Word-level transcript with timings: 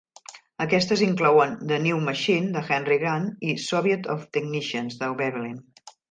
Aquestes 0.63 1.01
inclouen 1.07 1.51
"The 1.71 1.77
New 1.83 1.99
Machine" 2.07 2.49
de 2.55 2.63
Henry 2.69 2.97
Gantt 3.03 3.45
i 3.51 3.53
"Soviet 3.65 4.09
of 4.15 4.23
Technicians" 4.39 4.97
de 5.03 5.11
Veblen. 5.21 5.61